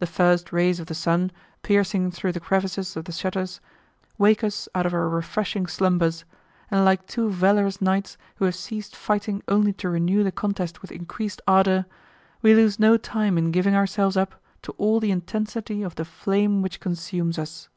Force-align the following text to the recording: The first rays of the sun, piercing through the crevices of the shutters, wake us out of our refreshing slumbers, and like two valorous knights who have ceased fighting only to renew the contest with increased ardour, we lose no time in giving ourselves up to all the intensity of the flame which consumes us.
The 0.00 0.08
first 0.08 0.52
rays 0.52 0.80
of 0.80 0.86
the 0.88 0.94
sun, 0.96 1.30
piercing 1.62 2.10
through 2.10 2.32
the 2.32 2.40
crevices 2.40 2.96
of 2.96 3.04
the 3.04 3.12
shutters, 3.12 3.60
wake 4.18 4.42
us 4.42 4.68
out 4.74 4.86
of 4.86 4.92
our 4.92 5.08
refreshing 5.08 5.68
slumbers, 5.68 6.24
and 6.68 6.84
like 6.84 7.06
two 7.06 7.30
valorous 7.30 7.80
knights 7.80 8.18
who 8.38 8.44
have 8.46 8.56
ceased 8.56 8.96
fighting 8.96 9.44
only 9.46 9.72
to 9.74 9.88
renew 9.88 10.24
the 10.24 10.32
contest 10.32 10.82
with 10.82 10.90
increased 10.90 11.40
ardour, 11.46 11.86
we 12.42 12.56
lose 12.56 12.80
no 12.80 12.96
time 12.96 13.38
in 13.38 13.52
giving 13.52 13.76
ourselves 13.76 14.16
up 14.16 14.34
to 14.62 14.72
all 14.78 14.98
the 14.98 15.12
intensity 15.12 15.80
of 15.84 15.94
the 15.94 16.04
flame 16.04 16.60
which 16.60 16.80
consumes 16.80 17.38
us. 17.38 17.68